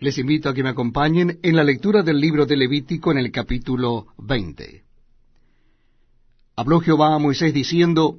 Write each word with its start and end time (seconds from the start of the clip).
Les 0.00 0.16
invito 0.16 0.48
a 0.48 0.54
que 0.54 0.62
me 0.62 0.68
acompañen 0.68 1.40
en 1.42 1.56
la 1.56 1.64
lectura 1.64 2.04
del 2.04 2.20
libro 2.20 2.46
de 2.46 2.56
Levítico 2.56 3.10
en 3.10 3.18
el 3.18 3.32
capítulo 3.32 4.06
20. 4.18 4.84
Habló 6.54 6.78
Jehová 6.78 7.16
a 7.16 7.18
Moisés 7.18 7.52
diciendo, 7.52 8.18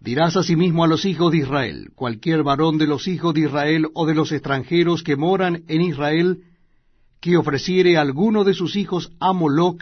Dirás 0.00 0.36
asimismo 0.36 0.82
a 0.82 0.88
los 0.88 1.04
hijos 1.04 1.30
de 1.30 1.38
Israel, 1.38 1.92
cualquier 1.94 2.42
varón 2.42 2.76
de 2.76 2.88
los 2.88 3.06
hijos 3.06 3.34
de 3.34 3.42
Israel 3.42 3.86
o 3.94 4.04
de 4.04 4.14
los 4.14 4.32
extranjeros 4.32 5.04
que 5.04 5.14
moran 5.14 5.62
en 5.68 5.80
Israel, 5.80 6.42
que 7.20 7.36
ofreciere 7.36 7.96
alguno 7.96 8.42
de 8.42 8.54
sus 8.54 8.74
hijos 8.74 9.12
a 9.20 9.32
Moloc, 9.32 9.80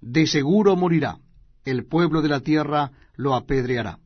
de 0.00 0.26
seguro 0.26 0.74
morirá, 0.74 1.18
el 1.66 1.84
pueblo 1.84 2.22
de 2.22 2.30
la 2.30 2.40
tierra 2.40 2.92
lo 3.14 3.34
apedreará. 3.34 3.98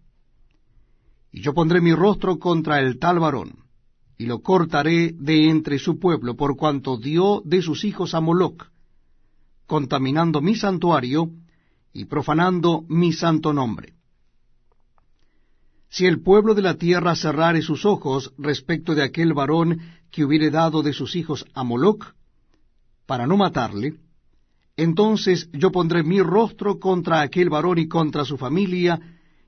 Y 1.31 1.43
yo 1.43 1.55
pondré 1.55 1.81
mi 1.81 1.95
rostro 1.95 2.41
contra 2.41 2.81
el 2.81 2.99
tal 2.99 3.21
varón, 3.21 3.64
y 4.17 4.27
lo 4.27 4.41
cortaré 4.41 5.15
de 5.19 5.49
entre 5.49 5.79
su 5.79 5.99
pueblo, 5.99 6.37
por 6.37 6.57
cuanto 6.57 6.97
dio 6.97 7.43
de 7.45 7.63
sus 7.63 7.85
hijos 7.85 8.15
a 8.15 8.21
Moloc, 8.21 8.71
contaminando 9.67 10.41
mi 10.41 10.55
santuario 10.55 11.31
y 11.93 12.05
profanando 12.05 12.85
mi 12.89 13.13
santo 13.13 13.53
nombre. 13.53 13.95
Si 15.89 16.07
el 16.07 16.23
pueblo 16.23 16.55
de 16.55 16.63
la 16.63 16.75
tierra 16.75 17.15
cerrare 17.15 17.63
sus 17.63 17.85
ojos 17.85 18.33
respecto 18.37 18.95
de 18.95 19.03
aquel 19.03 19.33
varón 19.33 19.81
que 20.11 20.25
hubiere 20.25 20.51
dado 20.51 20.83
de 20.83 20.93
sus 20.93 21.15
hijos 21.17 21.45
a 21.55 21.63
Moloc, 21.63 22.15
para 23.07 23.27
no 23.27 23.37
matarle, 23.37 23.95
entonces 24.77 25.49
yo 25.53 25.71
pondré 25.71 26.03
mi 26.03 26.21
rostro 26.21 26.81
contra 26.81 27.21
aquel 27.21 27.49
varón 27.49 27.79
y 27.79 27.87
contra 27.87 28.25
su 28.25 28.37
familia, 28.37 29.01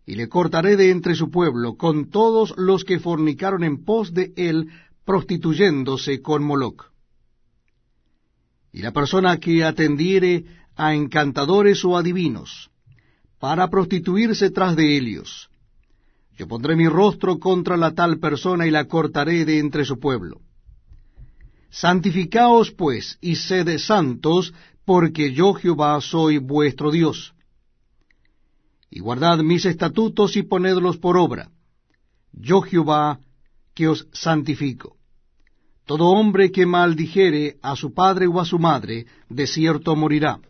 y 0.07 0.15
le 0.15 0.29
cortaré 0.29 0.77
de 0.77 0.91
entre 0.91 1.17
su 1.17 1.31
pueblo, 1.31 1.77
con 1.77 2.11
todos 2.11 2.55
los 2.57 2.85
que 2.85 3.01
fornicaron 3.01 3.65
en 3.65 3.85
pos 3.85 4.15
de 4.15 4.33
él, 4.37 4.69
prostituyéndose 5.05 6.23
con 6.23 6.45
Moloc. 6.45 6.93
Y 8.73 8.83
la 8.83 8.93
persona 8.93 9.39
que 9.39 9.65
atendiere 9.65 10.45
a 10.77 10.95
encantadores 10.95 11.85
o 11.85 11.97
adivinos, 11.97 12.71
para 13.41 13.69
prostituirse 13.69 14.51
tras 14.51 14.77
de 14.77 14.97
ellos, 14.97 15.51
yo 16.39 16.47
pondré 16.47 16.77
mi 16.77 16.87
rostro 16.87 17.39
contra 17.39 17.77
la 17.77 17.93
tal 17.93 18.19
persona 18.19 18.67
y 18.67 18.71
la 18.71 18.85
cortaré 18.85 19.45
de 19.45 19.59
entre 19.59 19.85
su 19.85 19.99
pueblo. 19.99 20.41
Santificaos 21.71 22.71
pues 22.71 23.19
y 23.21 23.37
sed 23.37 23.79
santos, 23.79 24.55
porque 24.85 25.33
yo 25.33 25.55
Jehová 25.55 26.01
soy 26.01 26.39
vuestro 26.39 26.91
Dios 26.91 27.35
y 28.91 29.01
guardad 29.01 29.39
mis 29.39 29.65
estatutos 29.65 30.37
y 30.37 30.43
ponedlos 30.43 30.97
por 30.99 31.17
obra. 31.17 31.51
Yo 32.33 32.61
Jehová, 32.63 33.19
que 33.75 33.89
os 33.89 34.07
santifico. 34.13 34.97
Todo 35.87 36.11
hombre 36.11 36.51
que 36.51 36.67
maldijere 36.67 37.57
a 37.63 37.77
su 37.77 37.95
padre 37.95 38.27
o 38.27 38.41
a 38.41 38.45
su 38.45 38.59
madre, 38.59 39.07
de 39.29 39.47
cierto 39.47 39.95
morirá. 39.95 40.41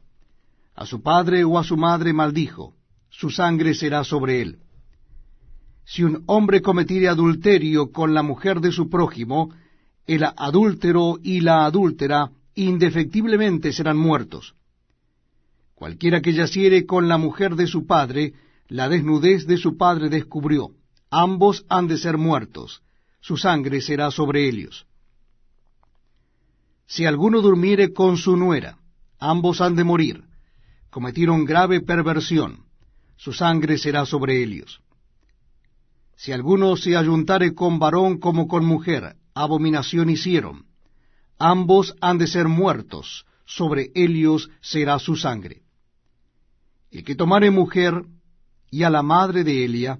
A 0.74 0.86
su 0.86 1.02
padre 1.02 1.44
o 1.44 1.58
a 1.58 1.64
su 1.64 1.76
madre 1.76 2.12
maldijo, 2.12 2.74
su 3.10 3.30
sangre 3.30 3.74
será 3.74 4.04
sobre 4.04 4.42
él. 4.42 4.58
Si 5.84 6.02
un 6.02 6.24
hombre 6.26 6.62
cometiere 6.62 7.08
adulterio 7.08 7.92
con 7.92 8.12
la 8.12 8.22
mujer 8.22 8.60
de 8.60 8.72
su 8.72 8.88
prójimo, 8.88 9.52
el 10.06 10.24
adúltero 10.24 11.18
y 11.22 11.40
la 11.40 11.64
adúltera 11.64 12.30
indefectiblemente 12.54 13.72
serán 13.72 13.96
muertos 13.96 14.55
Cualquiera 15.76 16.22
que 16.22 16.32
yaciere 16.32 16.86
con 16.86 17.06
la 17.06 17.18
mujer 17.18 17.54
de 17.54 17.66
su 17.66 17.86
padre, 17.86 18.32
la 18.66 18.88
desnudez 18.88 19.46
de 19.46 19.58
su 19.58 19.76
padre 19.76 20.08
descubrió. 20.08 20.70
Ambos 21.10 21.66
han 21.68 21.86
de 21.86 21.98
ser 21.98 22.16
muertos, 22.16 22.82
su 23.20 23.36
sangre 23.36 23.82
será 23.82 24.10
sobre 24.10 24.48
ellos. 24.48 24.86
Si 26.86 27.04
alguno 27.04 27.42
durmiere 27.42 27.92
con 27.92 28.16
su 28.16 28.38
nuera, 28.38 28.78
ambos 29.18 29.60
han 29.60 29.76
de 29.76 29.84
morir. 29.84 30.24
Cometieron 30.88 31.44
grave 31.44 31.82
perversión, 31.82 32.64
su 33.16 33.34
sangre 33.34 33.76
será 33.76 34.06
sobre 34.06 34.42
ellos. 34.42 34.80
Si 36.16 36.32
alguno 36.32 36.74
se 36.76 36.96
ayuntare 36.96 37.54
con 37.54 37.78
varón 37.78 38.18
como 38.18 38.48
con 38.48 38.64
mujer, 38.64 39.16
abominación 39.34 40.08
hicieron. 40.08 40.64
Ambos 41.38 41.94
han 42.00 42.16
de 42.16 42.28
ser 42.28 42.48
muertos, 42.48 43.26
sobre 43.44 43.90
ellos 43.94 44.48
será 44.62 44.98
su 44.98 45.16
sangre. 45.16 45.65
El 46.90 47.04
que 47.04 47.14
tomare 47.14 47.50
mujer 47.50 48.04
y 48.70 48.82
a 48.82 48.90
la 48.90 49.02
madre 49.02 49.44
de 49.44 49.64
Elia, 49.64 49.98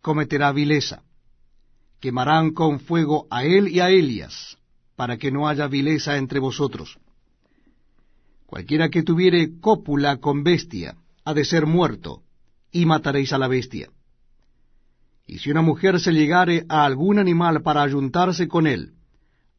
cometerá 0.00 0.52
vileza. 0.52 1.02
Quemarán 2.00 2.52
con 2.52 2.80
fuego 2.80 3.26
a 3.30 3.44
él 3.44 3.68
y 3.68 3.80
a 3.80 3.90
Elias, 3.90 4.58
para 4.96 5.16
que 5.16 5.30
no 5.30 5.48
haya 5.48 5.68
vileza 5.68 6.16
entre 6.16 6.40
vosotros. 6.40 6.98
Cualquiera 8.46 8.90
que 8.90 9.02
tuviere 9.02 9.60
cópula 9.60 10.18
con 10.18 10.42
bestia, 10.42 10.96
ha 11.24 11.34
de 11.34 11.44
ser 11.44 11.66
muerto, 11.66 12.22
y 12.70 12.86
mataréis 12.86 13.32
a 13.32 13.38
la 13.38 13.48
bestia. 13.48 13.88
Y 15.26 15.38
si 15.38 15.50
una 15.50 15.62
mujer 15.62 16.00
se 16.00 16.12
llegare 16.12 16.66
a 16.68 16.84
algún 16.84 17.18
animal 17.18 17.62
para 17.62 17.82
ayuntarse 17.82 18.48
con 18.48 18.66
él, 18.66 18.94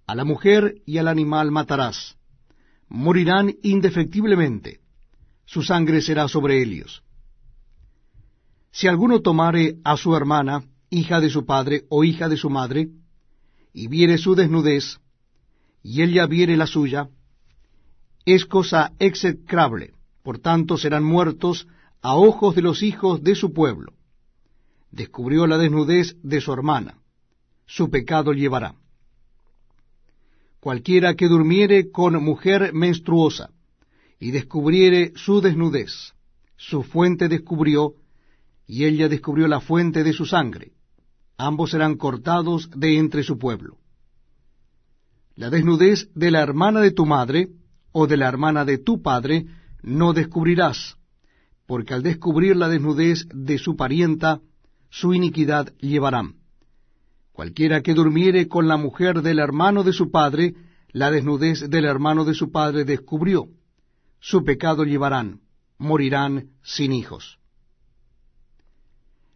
a 0.06 0.16
la 0.16 0.26
mujer 0.26 0.76
y 0.86 0.98
al 0.98 1.08
animal 1.08 1.52
matarás. 1.52 2.18
Morirán 2.90 3.56
indefectiblemente 3.64 4.83
su 5.46 5.62
sangre 5.62 6.02
será 6.02 6.28
sobre 6.28 6.62
ellos. 6.62 7.04
Si 8.72 8.88
alguno 8.88 9.22
tomare 9.22 9.78
a 9.84 9.98
su 9.98 10.16
hermana, 10.16 10.64
hija 10.90 11.20
de 11.20 11.30
su 11.30 11.46
padre 11.46 11.86
o 11.90 12.04
hija 12.04 12.28
de 12.30 12.38
su 12.38 12.50
madre, 12.50 12.90
y 13.74 13.88
viere 13.88 14.18
su 14.18 14.36
desnudez, 14.36 15.00
y 15.84 16.02
ella 16.02 16.26
viere 16.28 16.58
la 16.58 16.68
suya, 16.68 17.10
es 18.26 18.46
cosa 18.46 18.94
execrable, 19.00 19.94
por 20.24 20.40
tanto 20.40 20.78
serán 20.78 21.04
muertos 21.04 21.68
a 22.02 22.16
ojos 22.16 22.56
de 22.56 22.62
los 22.62 22.82
hijos 22.84 23.22
de 23.22 23.36
su 23.36 23.54
pueblo. 23.54 23.94
Descubrió 24.92 25.48
la 25.48 25.58
desnudez 25.58 26.16
de 26.22 26.40
su 26.40 26.54
hermana, 26.54 26.98
su 27.66 27.90
pecado 27.90 28.34
llevará. 28.34 28.76
Cualquiera 30.60 31.16
que 31.16 31.28
durmiere 31.28 31.92
con 31.92 32.24
mujer 32.24 32.74
menstruosa, 32.74 33.50
y 34.20 34.32
descubriere 34.32 35.12
su 35.16 35.42
desnudez. 35.42 36.14
Su 36.56 36.84
fuente 36.84 37.28
descubrió, 37.28 37.96
y 38.66 38.86
ella 38.86 39.10
descubrió 39.10 39.48
la 39.48 39.60
fuente 39.60 40.04
de 40.04 40.14
su 40.14 40.26
sangre. 40.26 40.72
Ambos 41.38 41.72
serán 41.72 41.98
cortados 41.98 42.70
de 42.76 42.98
entre 42.98 43.24
su 43.24 43.38
pueblo. 43.38 43.78
La 45.36 45.50
desnudez 45.50 46.10
de 46.16 46.32
la 46.32 46.42
hermana 46.42 46.80
de 46.80 46.92
tu 46.92 47.06
madre, 47.06 47.50
o 47.92 48.08
de 48.08 48.18
la 48.18 48.28
hermana 48.28 48.66
de 48.66 48.78
tu 48.78 49.02
padre, 49.02 49.46
no 49.82 50.14
descubrirás, 50.14 50.96
porque 51.66 51.94
al 51.94 52.04
descubrir 52.04 52.56
la 52.56 52.70
desnudez 52.70 53.28
de 53.34 53.58
su 53.58 53.76
parienta, 53.76 54.40
su 54.90 55.14
iniquidad 55.14 55.74
llevarán. 55.80 56.36
Cualquiera 57.34 57.82
que 57.82 57.94
durmiere 57.94 58.48
con 58.48 58.68
la 58.68 58.78
mujer 58.78 59.22
del 59.22 59.40
hermano 59.40 59.84
de 59.84 59.92
su 59.92 60.12
padre, 60.12 60.54
la 60.92 61.10
desnudez 61.10 61.68
del 61.70 61.86
hermano 61.86 62.26
de 62.26 62.36
su 62.36 62.52
padre 62.52 62.86
descubrió 62.86 63.50
su 64.24 64.46
pecado 64.46 64.86
llevarán, 64.86 65.42
morirán 65.78 66.52
sin 66.64 66.94
hijos. 66.94 67.40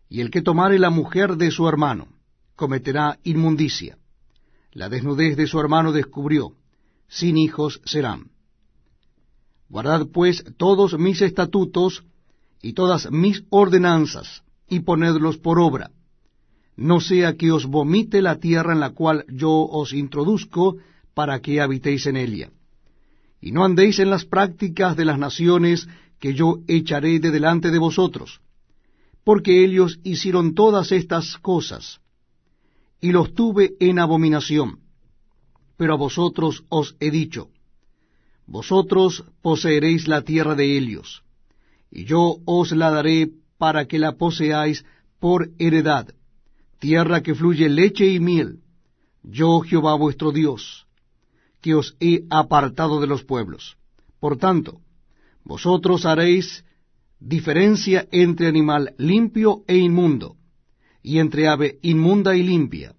Y 0.08 0.22
el 0.22 0.32
que 0.32 0.42
tomare 0.42 0.80
la 0.80 0.90
mujer 0.90 1.36
de 1.36 1.52
su 1.52 1.68
hermano, 1.68 2.08
cometerá 2.56 3.20
inmundicia. 3.24 3.98
La 4.72 4.88
desnudez 4.88 5.36
de 5.36 5.46
su 5.46 5.60
hermano 5.60 5.92
descubrió, 5.92 6.54
sin 7.10 7.38
hijos 7.38 7.82
serán. 7.84 8.32
Guardad 9.68 10.08
pues 10.14 10.46
todos 10.56 10.98
mis 10.98 11.22
estatutos 11.22 12.06
y 12.62 12.72
todas 12.72 13.12
mis 13.12 13.44
ordenanzas, 13.50 14.44
y 14.70 14.80
ponedlos 14.80 15.38
por 15.38 15.60
obra, 15.60 15.92
no 16.78 17.02
sea 17.02 17.36
que 17.36 17.52
os 17.52 17.66
vomite 17.66 18.22
la 18.22 18.40
tierra 18.40 18.72
en 18.72 18.80
la 18.80 18.92
cual 18.92 19.26
yo 19.28 19.52
os 19.52 19.92
introduzco 19.92 20.78
para 21.14 21.42
que 21.42 21.60
habitéis 21.60 22.06
en 22.06 22.16
ella 22.16 22.52
y 23.40 23.52
no 23.52 23.64
andéis 23.64 24.00
en 24.00 24.10
las 24.10 24.26
prácticas 24.26 24.96
de 24.96 25.06
las 25.06 25.20
naciones 25.20 25.88
que 26.20 26.34
yo 26.34 26.60
echaré 26.68 27.20
de 27.20 27.32
delante 27.32 27.72
de 27.72 27.78
vosotros, 27.78 28.42
porque 29.24 29.64
ellos 29.64 30.00
hicieron 30.04 30.56
todas 30.56 30.92
estas 30.92 31.38
cosas, 31.38 32.00
y 33.00 33.12
los 33.12 33.34
tuve 33.34 33.76
en 33.80 34.00
abominación. 34.00 34.80
Pero 35.78 35.94
a 35.94 35.98
vosotros 35.98 36.64
os 36.70 36.96
he 37.00 37.12
dicho, 37.12 37.50
vosotros 38.48 39.24
poseeréis 39.42 40.08
la 40.08 40.24
tierra 40.24 40.56
de 40.56 40.78
ellos, 40.78 41.24
y 41.92 42.06
yo 42.06 42.38
os 42.46 42.72
la 42.72 42.90
daré 42.90 43.30
para 43.60 43.86
que 43.86 44.00
la 44.00 44.14
poseáis 44.14 44.84
por 45.20 45.52
heredad, 45.60 46.14
tierra 46.80 47.22
que 47.22 47.36
fluye 47.36 47.70
leche 47.70 48.08
y 48.08 48.20
miel, 48.20 48.62
yo 49.22 49.60
Jehová 49.60 49.96
vuestro 49.96 50.32
Dios 50.32 50.87
os 51.74 51.96
he 52.00 52.26
apartado 52.30 53.00
de 53.00 53.08
los 53.08 53.24
pueblos. 53.24 53.78
Por 54.20 54.38
tanto, 54.38 54.82
vosotros 55.44 56.06
haréis 56.06 56.66
diferencia 57.20 58.08
entre 58.12 58.48
animal 58.48 58.94
limpio 58.98 59.64
e 59.68 59.78
inmundo, 59.78 60.36
y 61.02 61.20
entre 61.20 61.48
ave 61.48 61.80
inmunda 61.82 62.36
y 62.36 62.44
limpia, 62.44 62.94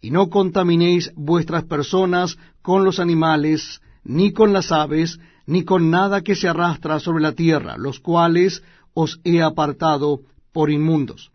y 0.00 0.10
no 0.10 0.28
contaminéis 0.28 1.12
vuestras 1.14 1.64
personas 1.64 2.36
con 2.62 2.84
los 2.84 2.98
animales, 2.98 3.80
ni 4.04 4.32
con 4.32 4.52
las 4.52 4.72
aves, 4.72 5.18
ni 5.46 5.64
con 5.64 5.90
nada 5.90 6.22
que 6.22 6.34
se 6.34 6.48
arrastra 6.48 7.00
sobre 7.00 7.22
la 7.22 7.32
tierra, 7.32 7.76
los 7.78 8.00
cuales 8.00 8.62
os 8.92 9.20
he 9.24 9.42
apartado 9.42 10.20
por 10.52 10.70
inmundos. 10.70 11.30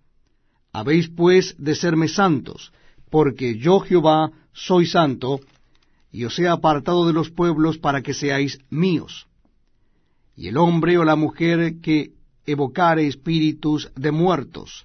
Habéis 0.72 1.10
pues 1.10 1.56
de 1.58 1.76
serme 1.76 2.08
santos, 2.08 2.72
porque 3.10 3.58
yo 3.58 3.80
Jehová 3.80 4.32
soy 4.54 4.86
santo, 4.86 5.40
y 6.14 6.26
os 6.26 6.38
he 6.40 6.48
apartado 6.48 7.08
de 7.08 7.12
los 7.12 7.32
pueblos 7.32 7.80
para 7.80 8.02
que 8.04 8.14
seáis 8.14 8.60
míos. 8.70 9.28
Y 10.38 10.48
el 10.48 10.58
hombre 10.58 10.98
o 10.98 11.04
la 11.04 11.16
mujer 11.16 11.82
que 11.82 12.12
evocare 12.46 13.08
espíritus 13.08 13.92
de 13.96 14.12
muertos, 14.12 14.82